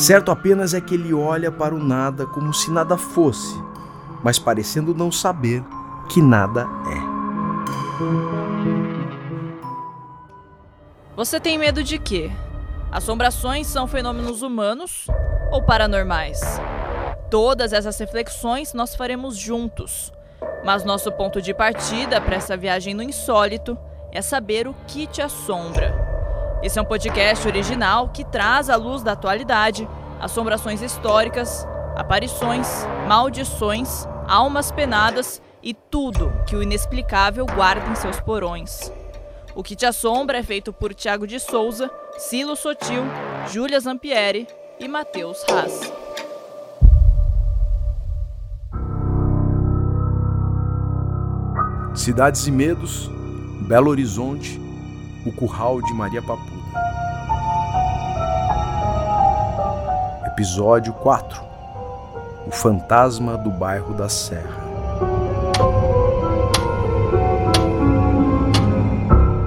Certo 0.00 0.30
apenas 0.30 0.72
é 0.72 0.80
que 0.80 0.94
ele 0.94 1.12
olha 1.12 1.52
para 1.52 1.74
o 1.74 1.78
nada 1.78 2.26
como 2.26 2.54
se 2.54 2.70
nada 2.70 2.96
fosse, 2.96 3.62
mas 4.24 4.38
parecendo 4.38 4.94
não 4.94 5.12
saber 5.12 5.62
que 6.08 6.22
nada 6.22 6.66
é. 6.86 7.20
Você 11.14 11.38
tem 11.38 11.58
medo 11.58 11.84
de 11.84 11.98
quê? 11.98 12.30
Assombrações 12.90 13.66
são 13.66 13.86
fenômenos 13.86 14.40
humanos 14.40 15.06
ou 15.52 15.62
paranormais? 15.62 16.40
Todas 17.30 17.74
essas 17.74 17.98
reflexões 17.98 18.72
nós 18.72 18.94
faremos 18.94 19.36
juntos. 19.36 20.10
Mas 20.64 20.82
nosso 20.82 21.12
ponto 21.12 21.42
de 21.42 21.52
partida 21.52 22.22
para 22.22 22.36
essa 22.36 22.56
viagem 22.56 22.94
no 22.94 23.02
insólito 23.02 23.76
é 24.10 24.22
saber 24.22 24.66
o 24.66 24.74
que 24.86 25.06
te 25.06 25.20
assombra. 25.20 26.09
Esse 26.62 26.78
é 26.78 26.82
um 26.82 26.84
podcast 26.84 27.48
original 27.48 28.10
que 28.10 28.22
traz 28.22 28.68
à 28.68 28.76
luz 28.76 29.02
da 29.02 29.12
atualidade 29.12 29.88
assombrações 30.20 30.82
históricas, 30.82 31.66
aparições, 31.96 32.68
maldições, 33.08 34.06
almas 34.28 34.70
penadas 34.70 35.40
e 35.62 35.72
tudo 35.72 36.30
que 36.46 36.54
o 36.54 36.62
inexplicável 36.62 37.46
guarda 37.46 37.90
em 37.90 37.94
seus 37.94 38.20
porões. 38.20 38.92
O 39.54 39.62
que 39.62 39.74
te 39.74 39.86
assombra 39.86 40.36
é 40.36 40.42
feito 40.42 40.70
por 40.70 40.92
Tiago 40.92 41.26
de 41.26 41.40
Souza, 41.40 41.90
Silo 42.18 42.54
Sotil, 42.54 43.04
Júlia 43.50 43.80
Zampieri 43.80 44.46
e 44.78 44.86
Matheus 44.86 45.42
Haas. 45.48 45.90
Cidades 51.94 52.46
e 52.46 52.52
Medos, 52.52 53.10
Belo 53.62 53.90
Horizonte, 53.90 54.69
o 55.24 55.32
Curral 55.32 55.82
de 55.82 55.92
Maria 55.92 56.22
Papuda. 56.22 56.60
Episódio 60.26 60.92
4 60.94 61.42
O 62.46 62.50
Fantasma 62.50 63.36
do 63.36 63.50
Bairro 63.50 63.92
da 63.92 64.08
Serra. 64.08 64.60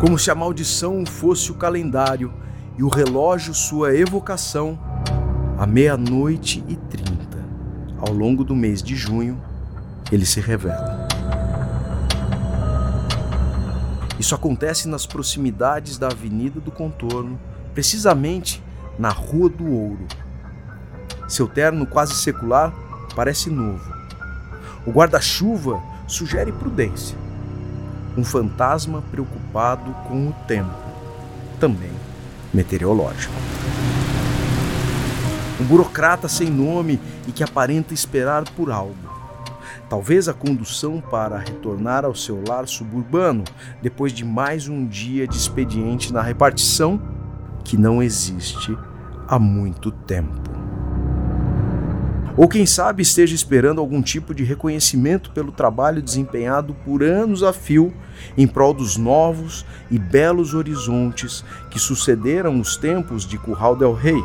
Como 0.00 0.18
se 0.18 0.30
a 0.30 0.34
maldição 0.34 1.06
fosse 1.06 1.50
o 1.50 1.54
calendário 1.54 2.32
e 2.76 2.82
o 2.82 2.88
relógio 2.88 3.54
sua 3.54 3.94
evocação, 3.94 4.78
à 5.58 5.66
meia-noite 5.66 6.62
e 6.68 6.76
trinta, 6.76 7.38
ao 7.98 8.12
longo 8.12 8.44
do 8.44 8.54
mês 8.54 8.82
de 8.82 8.96
junho, 8.96 9.40
ele 10.10 10.26
se 10.26 10.40
revela. 10.40 11.11
Isso 14.22 14.36
acontece 14.36 14.86
nas 14.86 15.04
proximidades 15.04 15.98
da 15.98 16.06
Avenida 16.06 16.60
do 16.60 16.70
Contorno, 16.70 17.36
precisamente 17.74 18.62
na 18.96 19.08
Rua 19.08 19.48
do 19.48 19.68
Ouro. 19.68 20.06
Seu 21.26 21.48
terno 21.48 21.84
quase 21.84 22.14
secular 22.14 22.72
parece 23.16 23.50
novo. 23.50 23.92
O 24.86 24.92
guarda-chuva 24.92 25.82
sugere 26.06 26.52
prudência. 26.52 27.18
Um 28.16 28.22
fantasma 28.22 29.02
preocupado 29.10 29.92
com 30.06 30.28
o 30.28 30.32
tempo, 30.46 30.70
também 31.58 31.90
meteorológico. 32.54 33.34
Um 35.60 35.64
burocrata 35.64 36.28
sem 36.28 36.48
nome 36.48 37.00
e 37.26 37.32
que 37.32 37.42
aparenta 37.42 37.92
esperar 37.92 38.44
por 38.50 38.70
algo 38.70 39.12
talvez 39.92 40.26
a 40.26 40.32
condução 40.32 41.02
para 41.02 41.36
retornar 41.36 42.02
ao 42.06 42.14
seu 42.14 42.42
lar 42.48 42.66
suburbano 42.66 43.44
depois 43.82 44.10
de 44.10 44.24
mais 44.24 44.66
um 44.66 44.86
dia 44.86 45.28
de 45.28 45.36
expediente 45.36 46.14
na 46.14 46.22
repartição 46.22 46.98
que 47.62 47.76
não 47.76 48.02
existe 48.02 48.74
há 49.28 49.38
muito 49.38 49.90
tempo. 49.90 50.50
Ou 52.38 52.48
quem 52.48 52.64
sabe 52.64 53.02
esteja 53.02 53.34
esperando 53.34 53.82
algum 53.82 54.00
tipo 54.00 54.34
de 54.34 54.42
reconhecimento 54.42 55.30
pelo 55.32 55.52
trabalho 55.52 56.00
desempenhado 56.00 56.72
por 56.86 57.02
anos 57.02 57.42
a 57.42 57.52
fio 57.52 57.92
em 58.34 58.46
prol 58.46 58.72
dos 58.72 58.96
novos 58.96 59.62
e 59.90 59.98
belos 59.98 60.54
horizontes 60.54 61.44
que 61.70 61.78
sucederam 61.78 62.58
os 62.58 62.78
tempos 62.78 63.26
de 63.26 63.36
Curral 63.36 63.76
del 63.76 63.92
Rei. 63.92 64.24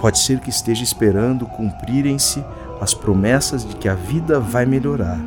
Pode 0.00 0.18
ser 0.18 0.40
que 0.40 0.50
esteja 0.50 0.82
esperando 0.82 1.46
cumprirem-se 1.46 2.44
as 2.80 2.94
promessas 2.94 3.64
de 3.64 3.76
que 3.76 3.88
a 3.88 3.94
vida 3.94 4.38
vai 4.38 4.64
melhorar 4.64 5.18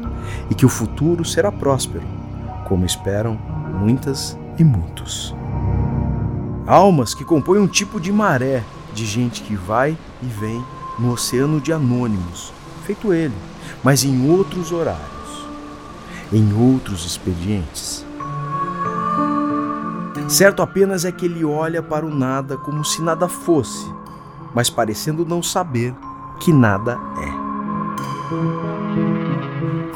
e 0.50 0.56
que 0.56 0.66
o 0.66 0.69
futuro 0.69 1.25
será 1.25 1.51
próspero, 1.51 2.06
como 2.67 2.85
esperam 2.85 3.38
muitas 3.79 4.38
e 4.57 4.63
muitos. 4.63 5.35
Almas 6.66 7.13
que 7.13 7.25
compõem 7.25 7.59
um 7.59 7.67
tipo 7.67 8.00
de 8.00 8.12
maré 8.12 8.63
de 8.94 9.06
gente 9.06 9.41
que 9.41 9.56
vai 9.56 9.97
e 10.22 10.25
vem 10.25 10.63
no 11.00 11.12
oceano 11.12 11.59
de 11.59 11.73
anônimos, 11.73 12.53
feito 12.85 13.13
ele, 13.13 13.35
mas 13.83 14.03
em 14.03 14.29
outros 14.29 14.72
horários, 14.72 15.45
em 16.31 16.53
outros 16.53 17.06
expedientes. 17.06 18.06
Certo 20.28 20.62
apenas 20.62 21.03
é 21.03 21.12
que 21.12 21.25
ele 21.25 21.44
olha 21.44 21.83
para 21.83 22.06
o 22.06 22.13
nada 22.13 22.56
como 22.56 22.85
se 22.85 23.01
nada 23.01 23.28
fosse, 23.28 23.91
mas 24.53 24.69
parecendo 24.69 25.25
não 25.25 25.44
saber 25.44 25.94
que 26.39 26.53
nada 26.53 26.97
é 27.18 27.41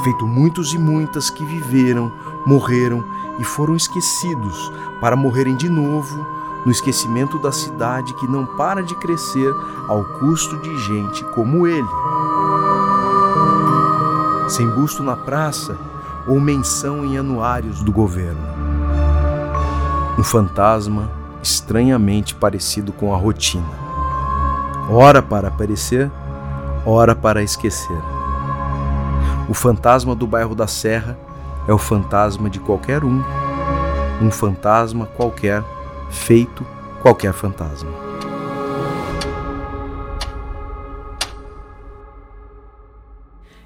feito 0.05 0.27
muitos 0.27 0.71
e 0.71 0.77
muitas 0.77 1.31
que 1.31 1.43
viveram, 1.43 2.11
morreram 2.45 3.03
e 3.39 3.43
foram 3.43 3.75
esquecidos, 3.75 4.71
para 5.01 5.15
morrerem 5.15 5.55
de 5.55 5.67
novo 5.67 6.25
no 6.63 6.71
esquecimento 6.71 7.39
da 7.39 7.51
cidade 7.51 8.13
que 8.13 8.27
não 8.27 8.45
para 8.45 8.83
de 8.83 8.95
crescer 8.95 9.51
ao 9.87 10.03
custo 10.19 10.57
de 10.57 10.77
gente 10.79 11.23
como 11.25 11.67
ele. 11.67 11.87
Sem 14.47 14.69
busto 14.69 15.03
na 15.03 15.15
praça 15.15 15.77
ou 16.27 16.39
menção 16.39 17.03
em 17.03 17.17
anuários 17.17 17.81
do 17.81 17.91
governo. 17.91 18.41
Um 20.17 20.23
fantasma 20.23 21.09
estranhamente 21.41 22.33
parecido 22.33 22.91
com 22.91 23.13
a 23.13 23.17
rotina. 23.17 23.85
Ora 24.89 25.21
para 25.21 25.47
aparecer, 25.47 26.11
ora 26.85 27.15
para 27.15 27.43
esquecer. 27.43 28.14
O 29.47 29.53
fantasma 29.53 30.15
do 30.15 30.25
bairro 30.25 30.55
da 30.55 30.65
Serra 30.65 31.17
é 31.67 31.73
o 31.73 31.77
fantasma 31.77 32.49
de 32.49 32.59
qualquer 32.59 33.03
um. 33.03 33.21
Um 34.21 34.31
fantasma 34.31 35.05
qualquer, 35.05 35.63
feito 36.09 36.65
qualquer 37.01 37.31
fantasma. 37.31 37.91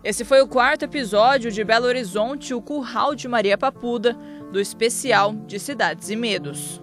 Esse 0.03 0.25
foi 0.25 0.41
o 0.41 0.47
quarto 0.47 0.84
episódio 0.84 1.51
de 1.51 1.63
Belo 1.63 1.85
Horizonte, 1.85 2.53
o 2.53 2.62
Curral 2.62 3.16
de 3.16 3.28
Maria 3.28 3.57
Papuda, 3.57 4.18
do 4.51 4.59
especial 4.59 5.34
de 5.34 5.59
Cidades 5.59 6.09
e 6.09 6.16
Medos. 6.16 6.81